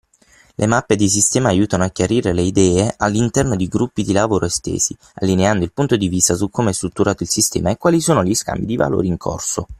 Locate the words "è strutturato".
6.71-7.21